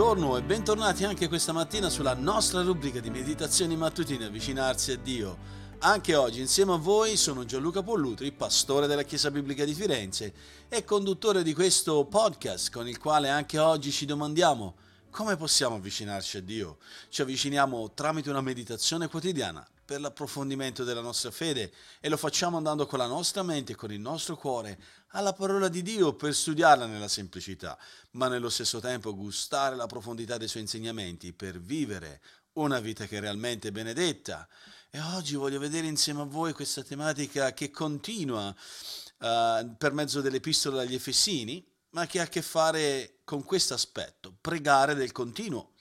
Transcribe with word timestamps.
buongiorno 0.00 0.38
e 0.38 0.42
bentornati 0.42 1.04
anche 1.04 1.28
questa 1.28 1.52
mattina 1.52 1.90
sulla 1.90 2.14
nostra 2.14 2.62
rubrica 2.62 3.00
di 3.00 3.10
meditazioni 3.10 3.76
mattutine 3.76 4.24
Avvicinarsi 4.24 4.92
a 4.92 4.96
Dio. 4.96 5.36
Anche 5.80 6.14
oggi 6.14 6.40
insieme 6.40 6.72
a 6.72 6.78
voi 6.78 7.18
sono 7.18 7.44
Gianluca 7.44 7.82
Pollutri, 7.82 8.32
pastore 8.32 8.86
della 8.86 9.02
Chiesa 9.02 9.30
Biblica 9.30 9.62
di 9.66 9.74
Firenze 9.74 10.32
e 10.70 10.84
conduttore 10.84 11.42
di 11.42 11.52
questo 11.52 12.06
podcast 12.06 12.72
con 12.72 12.88
il 12.88 12.98
quale 12.98 13.28
anche 13.28 13.58
oggi 13.58 13.92
ci 13.92 14.06
domandiamo 14.06 14.74
come 15.10 15.36
possiamo 15.36 15.76
avvicinarci 15.76 16.38
a 16.38 16.40
Dio. 16.40 16.78
Ci 17.10 17.20
avviciniamo 17.20 17.92
tramite 17.92 18.30
una 18.30 18.40
meditazione 18.40 19.06
quotidiana 19.06 19.68
per 19.90 20.00
l'approfondimento 20.00 20.84
della 20.84 21.00
nostra 21.00 21.32
fede 21.32 21.72
e 21.98 22.08
lo 22.08 22.16
facciamo 22.16 22.56
andando 22.56 22.86
con 22.86 23.00
la 23.00 23.08
nostra 23.08 23.42
mente 23.42 23.72
e 23.72 23.74
con 23.74 23.90
il 23.90 23.98
nostro 23.98 24.36
cuore 24.36 24.80
alla 25.08 25.32
parola 25.32 25.66
di 25.66 25.82
Dio 25.82 26.14
per 26.14 26.32
studiarla 26.32 26.86
nella 26.86 27.08
semplicità, 27.08 27.76
ma 28.12 28.28
nello 28.28 28.50
stesso 28.50 28.78
tempo 28.78 29.16
gustare 29.16 29.74
la 29.74 29.86
profondità 29.86 30.38
dei 30.38 30.46
suoi 30.46 30.62
insegnamenti 30.62 31.32
per 31.32 31.58
vivere 31.58 32.20
una 32.52 32.78
vita 32.78 33.06
che 33.06 33.16
è 33.16 33.20
realmente 33.20 33.72
benedetta. 33.72 34.46
E 34.90 35.00
oggi 35.00 35.34
voglio 35.34 35.58
vedere 35.58 35.88
insieme 35.88 36.20
a 36.20 36.24
voi 36.24 36.52
questa 36.52 36.84
tematica 36.84 37.52
che 37.52 37.72
continua 37.72 38.46
uh, 38.46 39.74
per 39.76 39.92
mezzo 39.92 40.20
dell'epistola 40.20 40.82
agli 40.82 40.94
Efesini, 40.94 41.66
ma 41.90 42.06
che 42.06 42.20
ha 42.20 42.22
a 42.22 42.28
che 42.28 42.42
fare 42.42 43.22
con 43.24 43.42
questo 43.42 43.74
aspetto, 43.74 44.36
pregare 44.40 44.94
del 44.94 45.10
continuo, 45.10 45.72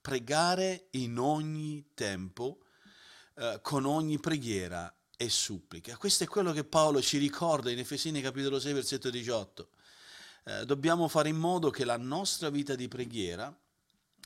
pregare 0.00 0.86
in 0.92 1.18
ogni 1.18 1.90
tempo 1.92 2.60
eh, 3.36 3.58
con 3.62 3.84
ogni 3.84 4.18
preghiera 4.18 4.92
e 5.16 5.28
supplica. 5.28 5.96
Questo 5.96 6.24
è 6.24 6.26
quello 6.26 6.52
che 6.52 6.64
Paolo 6.64 7.00
ci 7.00 7.18
ricorda 7.18 7.70
in 7.70 7.78
Efesini 7.78 8.20
capitolo 8.20 8.58
6 8.60 8.72
versetto 8.72 9.10
18. 9.10 9.68
Eh, 10.44 10.66
dobbiamo 10.66 11.08
fare 11.08 11.30
in 11.30 11.36
modo 11.36 11.70
che 11.70 11.84
la 11.84 11.96
nostra 11.96 12.50
vita 12.50 12.74
di 12.74 12.86
preghiera, 12.88 13.54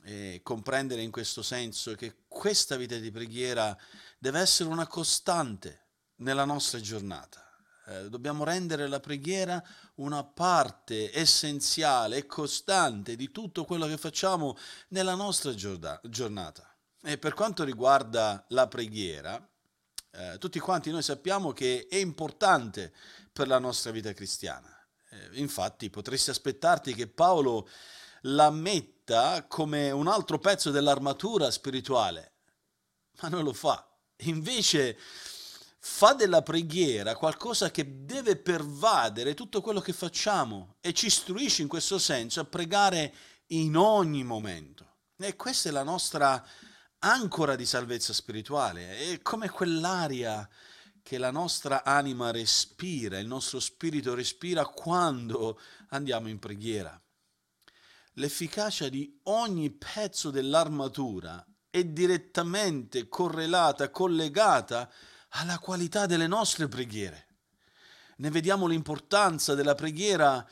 eh, 0.04 0.40
comprendere 0.42 1.02
in 1.02 1.10
questo 1.10 1.42
senso 1.42 1.94
che 1.94 2.24
questa 2.28 2.76
vita 2.76 2.96
di 2.96 3.10
preghiera 3.10 3.76
deve 4.18 4.40
essere 4.40 4.68
una 4.68 4.86
costante 4.86 5.86
nella 6.16 6.44
nostra 6.44 6.80
giornata. 6.80 7.44
Eh, 7.86 8.10
dobbiamo 8.10 8.44
rendere 8.44 8.88
la 8.88 9.00
preghiera 9.00 9.64
una 9.96 10.22
parte 10.22 11.16
essenziale 11.16 12.18
e 12.18 12.26
costante 12.26 13.16
di 13.16 13.30
tutto 13.30 13.64
quello 13.64 13.86
che 13.86 13.96
facciamo 13.96 14.56
nella 14.88 15.14
nostra 15.14 15.54
giornata. 15.54 16.67
E 17.02 17.18
per 17.18 17.34
quanto 17.34 17.64
riguarda 17.64 18.44
la 18.48 18.66
preghiera, 18.66 19.46
eh, 20.10 20.36
tutti 20.38 20.58
quanti 20.58 20.90
noi 20.90 21.02
sappiamo 21.02 21.52
che 21.52 21.86
è 21.88 21.96
importante 21.96 22.92
per 23.32 23.46
la 23.46 23.58
nostra 23.58 23.90
vita 23.90 24.12
cristiana. 24.12 24.68
Eh, 25.10 25.40
infatti 25.40 25.90
potresti 25.90 26.30
aspettarti 26.30 26.94
che 26.94 27.06
Paolo 27.06 27.68
la 28.22 28.50
metta 28.50 29.46
come 29.46 29.90
un 29.90 30.08
altro 30.08 30.38
pezzo 30.38 30.70
dell'armatura 30.70 31.50
spirituale, 31.50 32.32
ma 33.20 33.28
non 33.28 33.44
lo 33.44 33.52
fa. 33.52 33.86
Invece 34.22 34.98
fa 35.78 36.12
della 36.12 36.42
preghiera 36.42 37.14
qualcosa 37.14 37.70
che 37.70 38.04
deve 38.04 38.36
pervadere 38.36 39.34
tutto 39.34 39.60
quello 39.60 39.80
che 39.80 39.92
facciamo 39.92 40.76
e 40.80 40.92
ci 40.92 41.06
istruisce 41.06 41.62
in 41.62 41.68
questo 41.68 41.98
senso 41.98 42.40
a 42.40 42.44
pregare 42.44 43.14
in 43.48 43.76
ogni 43.76 44.24
momento. 44.24 44.86
E 45.16 45.36
questa 45.36 45.68
è 45.68 45.72
la 45.72 45.84
nostra 45.84 46.44
ancora 47.00 47.56
di 47.56 47.66
salvezza 47.66 48.12
spirituale, 48.12 49.12
è 49.12 49.22
come 49.22 49.48
quell'aria 49.48 50.48
che 51.02 51.18
la 51.18 51.30
nostra 51.30 51.84
anima 51.84 52.30
respira, 52.30 53.18
il 53.18 53.26
nostro 53.26 53.60
spirito 53.60 54.14
respira 54.14 54.66
quando 54.66 55.58
andiamo 55.88 56.28
in 56.28 56.38
preghiera. 56.38 57.00
L'efficacia 58.14 58.88
di 58.88 59.20
ogni 59.24 59.70
pezzo 59.70 60.30
dell'armatura 60.30 61.44
è 61.70 61.84
direttamente 61.84 63.08
correlata, 63.08 63.90
collegata 63.90 64.90
alla 65.30 65.58
qualità 65.58 66.06
delle 66.06 66.26
nostre 66.26 66.68
preghiere. 66.68 67.26
Ne 68.16 68.30
vediamo 68.30 68.66
l'importanza 68.66 69.54
della 69.54 69.74
preghiera 69.74 70.46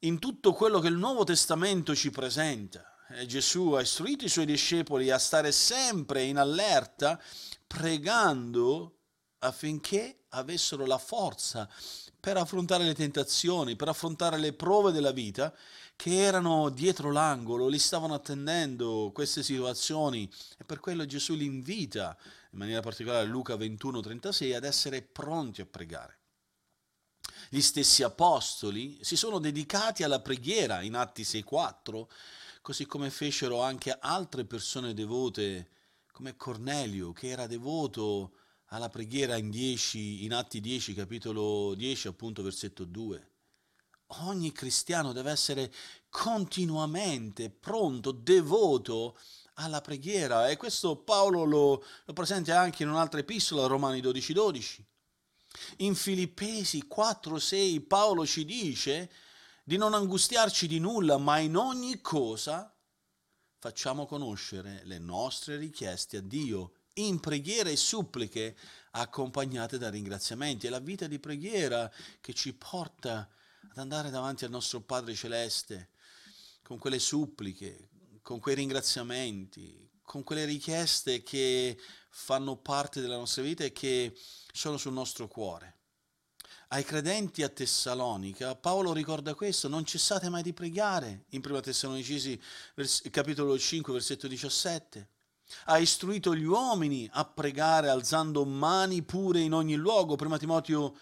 in 0.00 0.18
tutto 0.18 0.52
quello 0.52 0.78
che 0.78 0.88
il 0.88 0.96
Nuovo 0.96 1.24
Testamento 1.24 1.94
ci 1.94 2.10
presenta. 2.10 2.97
Eh, 3.10 3.24
Gesù 3.24 3.72
ha 3.72 3.80
istruito 3.80 4.26
i 4.26 4.28
suoi 4.28 4.44
discepoli 4.44 5.10
a 5.10 5.18
stare 5.18 5.50
sempre 5.50 6.24
in 6.24 6.36
allerta, 6.36 7.18
pregando 7.66 8.96
affinché 9.38 10.24
avessero 10.30 10.84
la 10.84 10.98
forza 10.98 11.68
per 12.20 12.36
affrontare 12.36 12.84
le 12.84 12.94
tentazioni, 12.94 13.76
per 13.76 13.88
affrontare 13.88 14.36
le 14.36 14.52
prove 14.52 14.92
della 14.92 15.12
vita 15.12 15.54
che 15.96 16.16
erano 16.16 16.68
dietro 16.68 17.10
l'angolo, 17.10 17.66
li 17.68 17.78
stavano 17.78 18.12
attendendo 18.12 19.10
queste 19.14 19.42
situazioni 19.42 20.30
e 20.58 20.64
per 20.64 20.78
quello 20.78 21.06
Gesù 21.06 21.34
li 21.34 21.46
invita, 21.46 22.14
in 22.52 22.58
maniera 22.58 22.80
particolare 22.80 23.26
Luca 23.26 23.56
21:36, 23.56 24.54
ad 24.54 24.64
essere 24.64 25.00
pronti 25.00 25.62
a 25.62 25.66
pregare. 25.66 26.18
Gli 27.48 27.62
stessi 27.62 28.02
apostoli 28.02 28.98
si 29.00 29.16
sono 29.16 29.38
dedicati 29.38 30.02
alla 30.02 30.20
preghiera 30.20 30.82
in 30.82 30.94
Atti 30.94 31.24
6:4 31.24 32.08
così 32.68 32.84
come 32.84 33.08
fecero 33.08 33.62
anche 33.62 33.96
altre 33.98 34.44
persone 34.44 34.92
devote, 34.92 35.70
come 36.12 36.36
Cornelio, 36.36 37.12
che 37.12 37.28
era 37.28 37.46
devoto 37.46 38.32
alla 38.66 38.90
preghiera 38.90 39.38
in, 39.38 39.48
10, 39.48 40.24
in 40.24 40.34
Atti 40.34 40.60
10, 40.60 40.92
capitolo 40.92 41.72
10, 41.74 42.08
appunto 42.08 42.42
versetto 42.42 42.84
2. 42.84 43.30
Ogni 44.24 44.52
cristiano 44.52 45.12
deve 45.12 45.30
essere 45.30 45.72
continuamente 46.10 47.48
pronto, 47.48 48.12
devoto 48.12 49.18
alla 49.54 49.80
preghiera 49.80 50.50
e 50.50 50.58
questo 50.58 50.96
Paolo 50.96 51.44
lo, 51.44 51.82
lo 52.04 52.12
presenta 52.12 52.60
anche 52.60 52.82
in 52.82 52.90
un'altra 52.90 53.20
epistola, 53.20 53.66
Romani 53.66 54.02
12, 54.02 54.32
12. 54.34 54.86
In 55.78 55.94
Filippesi 55.94 56.86
4, 56.86 57.38
6 57.38 57.80
Paolo 57.80 58.26
ci 58.26 58.44
dice 58.44 59.10
di 59.68 59.76
non 59.76 59.92
angustiarci 59.92 60.66
di 60.66 60.78
nulla, 60.78 61.18
ma 61.18 61.40
in 61.40 61.54
ogni 61.54 62.00
cosa 62.00 62.74
facciamo 63.58 64.06
conoscere 64.06 64.80
le 64.84 64.98
nostre 64.98 65.58
richieste 65.58 66.16
a 66.16 66.20
Dio 66.22 66.72
in 66.94 67.20
preghiera 67.20 67.68
e 67.68 67.76
suppliche 67.76 68.56
accompagnate 68.92 69.76
da 69.76 69.90
ringraziamenti. 69.90 70.66
È 70.66 70.70
la 70.70 70.78
vita 70.78 71.06
di 71.06 71.18
preghiera 71.18 71.92
che 72.22 72.32
ci 72.32 72.54
porta 72.54 73.28
ad 73.70 73.76
andare 73.76 74.08
davanti 74.08 74.46
al 74.46 74.50
nostro 74.50 74.80
Padre 74.80 75.14
Celeste 75.14 75.90
con 76.62 76.78
quelle 76.78 76.98
suppliche, 76.98 77.90
con 78.22 78.38
quei 78.40 78.54
ringraziamenti, 78.54 79.86
con 80.02 80.24
quelle 80.24 80.46
richieste 80.46 81.22
che 81.22 81.78
fanno 82.08 82.56
parte 82.56 83.02
della 83.02 83.18
nostra 83.18 83.42
vita 83.42 83.64
e 83.64 83.72
che 83.72 84.16
sono 84.50 84.78
sul 84.78 84.94
nostro 84.94 85.28
cuore 85.28 85.77
ai 86.68 86.84
credenti 86.84 87.42
a 87.42 87.48
Tessalonica, 87.48 88.54
Paolo 88.54 88.92
ricorda 88.92 89.34
questo, 89.34 89.68
non 89.68 89.84
cessate 89.84 90.28
mai 90.28 90.42
di 90.42 90.52
pregare, 90.52 91.24
in 91.30 91.40
1 91.42 91.60
Tessalonicesi 91.60 92.38
capitolo 93.10 93.58
5 93.58 93.92
versetto 93.92 94.26
17. 94.26 95.08
Ha 95.64 95.78
istruito 95.78 96.34
gli 96.34 96.44
uomini 96.44 97.08
a 97.10 97.24
pregare 97.24 97.88
alzando 97.88 98.44
mani 98.44 99.02
pure 99.02 99.40
in 99.40 99.54
ogni 99.54 99.76
luogo, 99.76 100.16
1 100.20 100.36
Timoteo 100.36 100.94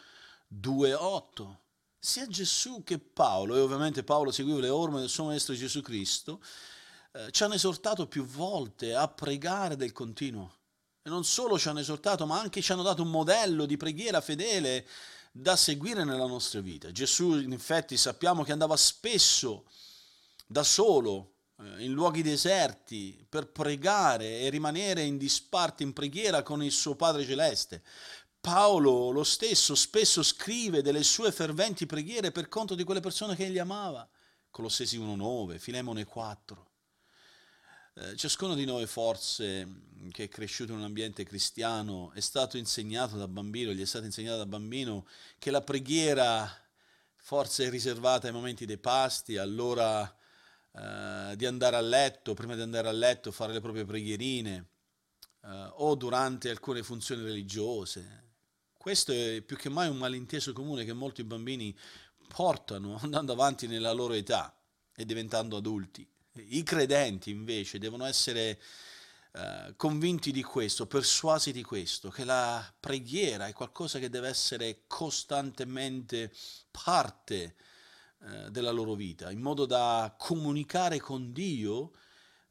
2,8. 0.55 1.57
Sia 1.99 2.29
Gesù 2.29 2.85
che 2.85 3.01
Paolo, 3.01 3.57
e 3.57 3.61
ovviamente 3.61 4.05
Paolo 4.05 4.31
seguiva 4.31 4.61
le 4.61 4.69
orme 4.69 5.01
del 5.01 5.09
suo 5.09 5.25
Maestro 5.25 5.57
Gesù 5.57 5.81
Cristo, 5.81 6.41
eh, 7.11 7.33
ci 7.33 7.43
hanno 7.43 7.55
esortato 7.55 8.07
più 8.07 8.25
volte 8.25 8.95
a 8.95 9.09
pregare 9.09 9.75
del 9.75 9.91
continuo. 9.91 10.55
E 11.03 11.11
non 11.11 11.25
solo 11.25 11.59
ci 11.59 11.67
hanno 11.67 11.81
esortato, 11.81 12.25
ma 12.25 12.39
anche 12.39 12.63
ci 12.63 12.71
hanno 12.71 12.85
dato 12.85 13.03
un 13.03 13.11
modello 13.11 13.67
di 13.67 13.77
preghiera 13.77 14.21
fedele 14.21 14.87
da 15.39 15.55
seguire 15.55 16.05
nella 16.05 16.27
nostra 16.27 16.61
vita. 16.61 16.91
Gesù, 16.91 17.39
in 17.39 17.53
effetti, 17.53 17.97
sappiamo 17.97 18.43
che 18.43 18.53
andava 18.53 18.77
spesso 18.77 19.67
da 20.47 20.63
solo 20.63 21.35
eh, 21.59 21.85
in 21.85 21.93
luoghi 21.93 22.23
deserti 22.23 23.25
per 23.29 23.51
pregare 23.51 24.41
e 24.41 24.49
rimanere 24.49 25.03
in 25.03 25.19
disparte 25.19 25.83
in 25.83 25.93
preghiera 25.93 26.43
con 26.43 26.63
il 26.63 26.73
suo 26.73 26.97
Padre 26.97 27.25
Celeste. 27.25 27.83
Paolo 28.41 29.11
lo 29.11 29.25
stesso 29.25 29.75
spesso 29.75 30.23
scrive 30.23 30.81
delle 30.81 31.03
sue 31.03 31.33
ferventi 31.33 31.85
preghiere 31.85 32.31
per 32.31 32.49
conto 32.49 32.75
di 32.75 32.85
quelle 32.85 33.01
persone 33.01 33.37
che 33.37 33.45
egli 33.45 33.59
amava. 33.59 34.09
Colossesi 34.51 34.99
1.9, 34.99 35.59
Filemone 35.59 36.05
4. 36.05 36.71
Eh, 37.95 38.17
ciascuno 38.17 38.55
di 38.55 38.65
noi 38.65 38.87
forse 38.87 39.67
che 40.11 40.25
è 40.25 40.29
cresciuto 40.29 40.73
in 40.73 40.79
un 40.79 40.85
ambiente 40.85 41.25
cristiano 41.25 42.13
è 42.13 42.21
stato 42.21 42.57
insegnato 42.57 43.17
da 43.17 43.29
bambino, 43.29 43.73
gli 43.73 43.83
è 43.83 43.87
stato 43.87 44.05
insegnato 44.05 44.39
da 44.39 44.47
bambino 44.47 45.07
che 45.39 45.51
la 45.51 45.63
preghiera 45.63 46.51
forse 47.17 47.67
è 47.67 47.71
riservata 47.71 48.29
ai 48.29 48.33
momenti 48.33 48.67
dei 48.67 48.79
pasti, 48.79 49.37
all'ora 49.37 50.15
eh, 50.73 51.35
di 51.37 51.45
andare 51.45 51.75
a 51.75 51.81
letto, 51.81 52.35
prima 52.35 52.55
di 52.55 52.61
andare 52.61 52.87
a 52.87 52.93
letto 52.93 53.33
fare 53.33 53.53
le 53.53 53.61
proprie 53.61 53.85
preghierine 53.85 54.67
eh, 55.43 55.71
o 55.75 55.95
durante 55.97 56.51
alcune 56.51 56.83
funzioni 56.83 57.23
religiose. 57.23 58.25
Questo 58.79 59.11
è 59.11 59.41
più 59.41 59.57
che 59.57 59.69
mai 59.69 59.89
un 59.89 59.97
malinteso 59.97 60.53
comune 60.53 60.85
che 60.85 60.93
molti 60.93 61.25
bambini 61.25 61.77
portano 62.29 62.97
andando 63.03 63.33
avanti 63.33 63.67
nella 63.67 63.93
loro 63.93 64.13
età 64.13 64.57
e 64.95 65.05
diventando 65.05 65.57
adulti. 65.57 66.09
I 66.35 66.63
credenti 66.63 67.31
invece 67.31 67.79
devono 67.79 68.05
essere 68.05 68.61
eh, 69.37 69.75
convinti 69.77 70.33
di 70.33 70.43
questo, 70.43 70.87
persuasi 70.87 71.53
di 71.53 71.63
questo, 71.63 72.09
che 72.09 72.25
la 72.25 72.65
preghiera 72.81 73.47
è 73.47 73.53
qualcosa 73.53 73.99
che 73.99 74.09
deve 74.09 74.29
essere 74.29 74.85
costantemente 74.87 76.33
parte 76.71 77.55
eh, 78.23 78.51
della 78.51 78.71
loro 78.71 78.95
vita, 78.95 79.31
in 79.31 79.43
modo 79.43 79.67
da 79.67 80.15
comunicare 80.17 81.01
con 81.01 81.35
Dio 81.35 81.93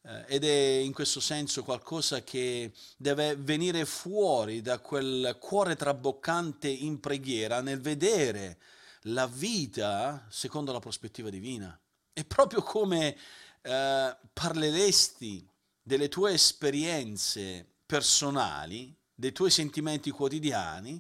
eh, 0.03 0.25
ed 0.27 0.43
è 0.43 0.77
in 0.77 0.93
questo 0.93 1.19
senso 1.19 1.63
qualcosa 1.63 2.21
che 2.21 2.71
deve 2.97 3.35
venire 3.35 3.83
fuori 3.85 4.61
da 4.61 4.77
quel 4.77 5.38
cuore 5.39 5.75
traboccante 5.75 6.67
in 6.67 6.99
preghiera 6.99 7.61
nel 7.61 7.81
vedere 7.81 8.59
la 9.07 9.25
vita 9.25 10.27
secondo 10.29 10.71
la 10.71 10.79
prospettiva 10.79 11.31
divina. 11.31 11.75
È 12.13 12.23
proprio 12.25 12.61
come 12.61 13.17
eh, 13.63 14.17
parleresti 14.31 15.49
delle 15.87 16.09
tue 16.09 16.33
esperienze 16.33 17.63
personali, 17.85 18.91
dei 19.13 19.31
tuoi 19.31 19.51
sentimenti 19.51 20.09
quotidiani 20.09 20.99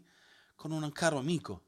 con 0.53 0.69
un 0.69 0.91
caro 0.91 1.17
amico. 1.17 1.63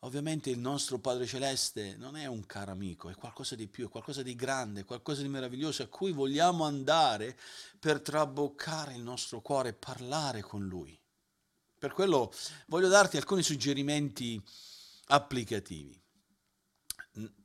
Ovviamente 0.00 0.50
il 0.50 0.58
nostro 0.58 0.98
Padre 0.98 1.24
Celeste 1.24 1.96
non 1.96 2.16
è 2.16 2.26
un 2.26 2.44
caro 2.44 2.70
amico, 2.70 3.08
è 3.08 3.14
qualcosa 3.14 3.54
di 3.54 3.66
più, 3.66 3.86
è 3.86 3.88
qualcosa 3.88 4.22
di 4.22 4.34
grande, 4.34 4.84
qualcosa 4.84 5.22
di 5.22 5.28
meraviglioso 5.28 5.82
a 5.82 5.86
cui 5.86 6.12
vogliamo 6.12 6.64
andare 6.64 7.34
per 7.80 8.02
traboccare 8.02 8.92
il 8.92 9.02
nostro 9.02 9.40
cuore 9.40 9.72
parlare 9.72 10.42
con 10.42 10.66
Lui. 10.66 11.00
Per 11.78 11.92
quello 11.94 12.30
voglio 12.66 12.88
darti 12.88 13.16
alcuni 13.16 13.42
suggerimenti 13.42 14.38
applicativi. 15.06 15.98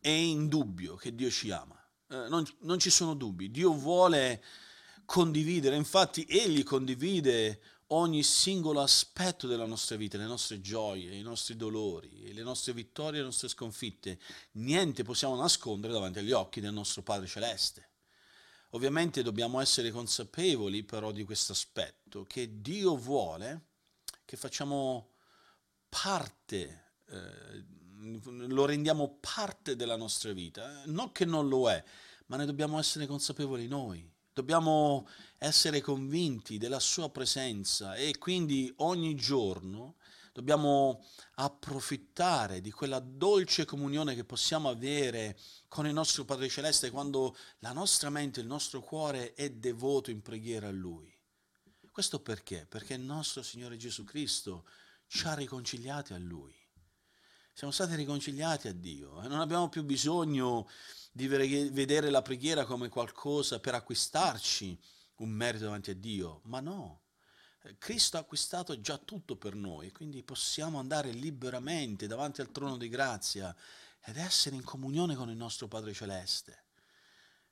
È 0.02 0.10
indubbio 0.10 0.98
che 0.98 1.16
Dio 1.16 1.30
ci 1.30 1.52
ama, 1.52 1.82
eh, 2.10 2.28
non, 2.28 2.46
non 2.60 2.80
ci 2.80 2.90
sono 2.90 3.14
dubbi, 3.14 3.50
Dio 3.50 3.72
vuole 3.72 4.44
condividere, 5.06 5.76
infatti 5.76 6.26
egli 6.28 6.64
condivide 6.64 7.62
ogni 7.88 8.24
singolo 8.24 8.82
aspetto 8.82 9.48
della 9.48 9.66
nostra 9.66 9.96
vita, 9.96 10.18
le 10.18 10.26
nostre 10.26 10.62
gioie, 10.62 11.16
i 11.16 11.22
nostri 11.22 11.56
dolori, 11.56 12.34
le 12.34 12.42
nostre 12.42 12.74
vittorie, 12.74 13.20
le 13.20 13.26
nostre 13.26 13.48
sconfitte. 13.48 14.20
Niente 14.54 15.04
possiamo 15.04 15.36
nascondere 15.36 15.94
davanti 15.94 16.20
agli 16.20 16.32
occhi 16.32 16.60
del 16.60 16.74
nostro 16.74 17.04
Padre 17.04 17.28
Celeste. 17.28 17.90
Ovviamente 18.72 19.22
dobbiamo 19.22 19.60
essere 19.60 19.92
consapevoli 19.92 20.84
però 20.84 21.12
di 21.12 21.24
questo 21.24 21.52
aspetto, 21.52 22.24
che 22.24 22.62
Dio 22.62 22.96
vuole 22.96 23.68
che 24.26 24.36
facciamo 24.36 25.12
parte, 25.90 26.94
eh, 27.10 27.66
lo 28.48 28.66
rendiamo 28.66 29.18
parte 29.20 29.76
della 29.76 29.96
nostra 29.96 30.32
vita, 30.32 30.82
non 30.86 31.12
che 31.12 31.26
non 31.26 31.48
lo 31.48 31.70
è, 31.70 31.84
ma 32.28 32.38
ne 32.38 32.46
dobbiamo 32.46 32.80
essere 32.80 33.06
consapevoli 33.06 33.68
noi. 33.68 34.13
Dobbiamo 34.34 35.08
essere 35.38 35.80
convinti 35.80 36.58
della 36.58 36.80
sua 36.80 37.12
presenza 37.12 37.94
e 37.94 38.18
quindi 38.18 38.74
ogni 38.78 39.14
giorno 39.14 39.98
dobbiamo 40.34 41.06
approfittare 41.36 42.60
di 42.60 42.72
quella 42.72 43.00
dolce 43.00 43.66
comunione 43.66 44.16
che 44.16 44.24
possiamo 44.26 44.70
avere 44.70 45.38
con 45.68 45.86
il 45.86 45.94
nostro 45.94 46.26
Padre 46.26 46.50
Celeste 46.50 46.90
quando 46.90 47.38
la 47.60 47.74
nostra 47.74 48.10
mente, 48.10 48.40
il 48.40 48.48
nostro 48.48 48.82
cuore 48.82 49.34
è 49.34 49.52
devoto 49.52 50.10
in 50.10 50.24
preghiera 50.24 50.68
a 50.68 50.72
Lui. 50.72 51.16
Questo 51.92 52.20
perché? 52.20 52.66
Perché 52.68 52.96
il 52.96 53.02
nostro 53.02 53.44
Signore 53.44 53.78
Gesù 53.78 54.04
Cristo 54.04 54.66
ci 55.06 55.28
ha 55.28 55.36
riconciliati 55.36 56.14
a 56.14 56.18
Lui. 56.18 56.63
Siamo 57.56 57.72
stati 57.72 57.94
riconciliati 57.94 58.68
a 58.68 58.74
Dio 58.74 59.22
e 59.22 59.28
non 59.28 59.40
abbiamo 59.40 59.70
più 59.70 59.84
bisogno 59.84 60.68
di 61.12 61.28
vedere 61.28 62.10
la 62.10 62.24
preghiera 62.24 62.66
come 62.66 62.90
qualcosa 62.90 63.60
per 63.60 63.76
acquistarci 63.76 64.76
un 65.18 65.30
merito 65.30 65.66
davanti 65.66 65.92
a 65.92 65.96
Dio, 65.96 66.42
ma 66.46 66.60
no. 66.60 67.02
Cristo 67.78 68.18
ha 68.18 68.22
acquistato 68.22 68.82
già 68.82 68.98
tutto 68.98 69.36
per 69.36 69.54
noi, 69.54 69.92
quindi 69.92 70.24
possiamo 70.24 70.80
andare 70.80 71.12
liberamente 71.12 72.08
davanti 72.08 72.42
al 72.42 72.52
trono 72.52 72.76
di 72.76 72.90
grazia 72.90 73.56
ed 74.04 74.18
essere 74.18 74.56
in 74.56 74.64
comunione 74.64 75.14
con 75.14 75.30
il 75.30 75.38
nostro 75.38 75.68
Padre 75.68 75.94
Celeste. 75.94 76.64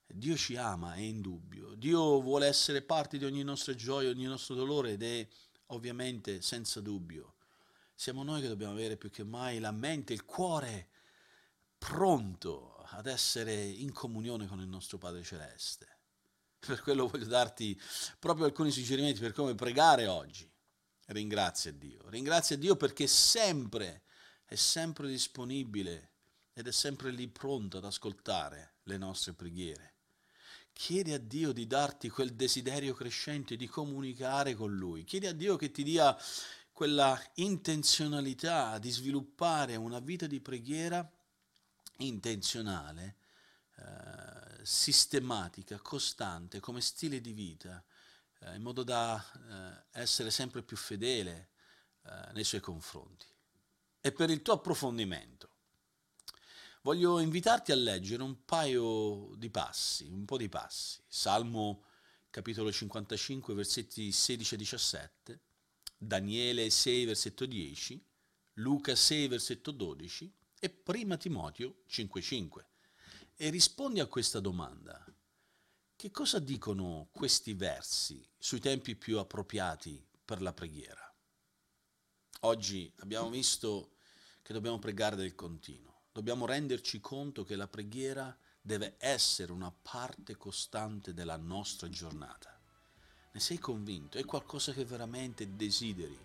Dio 0.07 0.35
ci 0.35 0.55
ama, 0.55 0.95
è 0.95 1.01
indubbio. 1.01 1.75
Dio 1.75 2.19
vuole 2.21 2.47
essere 2.47 2.81
parte 2.81 3.19
di 3.19 3.25
ogni 3.25 3.43
nostra 3.43 3.75
gioia, 3.75 4.09
ogni 4.09 4.25
nostro 4.25 4.55
dolore 4.55 4.93
ed 4.93 5.03
è 5.03 5.27
ovviamente 5.67 6.41
senza 6.41 6.81
dubbio. 6.81 7.35
Siamo 8.01 8.23
noi 8.23 8.41
che 8.41 8.47
dobbiamo 8.47 8.73
avere 8.73 8.97
più 8.97 9.11
che 9.11 9.23
mai 9.23 9.59
la 9.59 9.69
mente, 9.69 10.11
il 10.11 10.25
cuore 10.25 10.89
pronto 11.77 12.77
ad 12.87 13.05
essere 13.05 13.53
in 13.53 13.91
comunione 13.91 14.47
con 14.47 14.59
il 14.59 14.67
nostro 14.67 14.97
Padre 14.97 15.21
Celeste. 15.21 15.99
Per 16.57 16.81
quello 16.81 17.07
voglio 17.07 17.27
darti 17.27 17.79
proprio 18.17 18.47
alcuni 18.47 18.71
suggerimenti 18.71 19.19
per 19.19 19.33
come 19.33 19.53
pregare 19.53 20.07
oggi. 20.07 20.51
Ringrazia 21.09 21.71
Dio. 21.71 22.09
Ringrazia 22.09 22.57
Dio 22.57 22.75
perché 22.75 23.05
sempre, 23.05 24.01
è 24.45 24.55
sempre 24.55 25.07
disponibile 25.07 26.13
ed 26.53 26.67
è 26.67 26.71
sempre 26.71 27.11
lì 27.11 27.27
pronto 27.27 27.77
ad 27.77 27.85
ascoltare 27.85 28.77
le 28.85 28.97
nostre 28.97 29.33
preghiere. 29.33 29.97
Chiedi 30.73 31.13
a 31.13 31.19
Dio 31.19 31.51
di 31.51 31.67
darti 31.67 32.09
quel 32.09 32.33
desiderio 32.33 32.95
crescente 32.95 33.55
di 33.55 33.67
comunicare 33.67 34.55
con 34.55 34.75
Lui. 34.75 35.03
Chiedi 35.03 35.27
a 35.27 35.33
Dio 35.33 35.55
che 35.55 35.69
ti 35.69 35.83
dia 35.83 36.17
quella 36.81 37.21
intenzionalità 37.35 38.79
di 38.79 38.89
sviluppare 38.89 39.75
una 39.75 39.99
vita 39.99 40.25
di 40.25 40.39
preghiera 40.39 41.07
intenzionale, 41.97 43.17
eh, 43.75 44.65
sistematica, 44.65 45.77
costante, 45.77 46.59
come 46.59 46.81
stile 46.81 47.21
di 47.21 47.33
vita, 47.33 47.85
eh, 48.39 48.55
in 48.55 48.63
modo 48.63 48.81
da 48.81 49.23
eh, 49.93 49.99
essere 49.99 50.31
sempre 50.31 50.63
più 50.63 50.75
fedele 50.75 51.49
eh, 52.03 52.31
nei 52.33 52.43
suoi 52.43 52.61
confronti. 52.61 53.27
E 54.01 54.11
per 54.11 54.31
il 54.31 54.41
tuo 54.41 54.53
approfondimento, 54.53 55.49
voglio 56.81 57.19
invitarti 57.19 57.71
a 57.71 57.75
leggere 57.75 58.23
un 58.23 58.43
paio 58.43 59.35
di 59.35 59.51
passi, 59.51 60.07
un 60.07 60.25
po' 60.25 60.37
di 60.37 60.49
passi. 60.49 60.99
Salmo 61.07 61.83
capitolo 62.31 62.71
55, 62.71 63.53
versetti 63.53 64.11
16 64.11 64.55
e 64.55 64.57
17, 64.57 65.39
Daniele 66.03 66.71
6, 66.71 67.05
versetto 67.05 67.45
10, 67.45 68.03
Luca 68.53 68.95
6, 68.95 69.27
versetto 69.27 69.69
12, 69.69 70.33
e 70.59 70.69
Prima 70.71 71.15
Timoteo 71.15 71.83
5:5 71.87 72.65
e 73.35 73.49
rispondi 73.51 73.99
a 73.99 74.07
questa 74.07 74.39
domanda. 74.39 75.05
Che 75.95 76.09
cosa 76.09 76.39
dicono 76.39 77.09
questi 77.11 77.53
versi 77.53 78.27
sui 78.35 78.59
tempi 78.59 78.95
più 78.95 79.19
appropriati 79.19 80.03
per 80.25 80.41
la 80.41 80.51
preghiera? 80.53 81.15
Oggi 82.41 82.91
abbiamo 82.97 83.29
visto 83.29 83.97
che 84.41 84.53
dobbiamo 84.53 84.79
pregare 84.79 85.15
del 85.15 85.35
continuo, 85.35 86.05
dobbiamo 86.11 86.47
renderci 86.47 86.99
conto 86.99 87.43
che 87.43 87.55
la 87.55 87.67
preghiera 87.67 88.35
deve 88.59 88.95
essere 88.97 89.51
una 89.51 89.71
parte 89.71 90.35
costante 90.35 91.13
della 91.13 91.37
nostra 91.37 91.87
giornata. 91.89 92.50
Ne 93.33 93.39
sei 93.39 93.59
convinto? 93.59 94.17
È 94.17 94.25
qualcosa 94.25 94.73
che 94.73 94.83
veramente 94.83 95.55
desideri? 95.55 96.19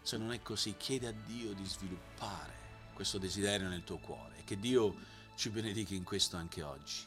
Se 0.00 0.16
non 0.16 0.32
è 0.32 0.40
così, 0.40 0.74
chiede 0.78 1.08
a 1.08 1.12
Dio 1.12 1.52
di 1.52 1.66
sviluppare 1.66 2.54
questo 2.94 3.18
desiderio 3.18 3.68
nel 3.68 3.84
tuo 3.84 3.98
cuore 3.98 4.38
e 4.38 4.44
che 4.44 4.58
Dio 4.58 4.96
ci 5.34 5.50
benedica 5.50 5.92
in 5.92 6.04
questo 6.04 6.38
anche 6.38 6.62
oggi. 6.62 7.06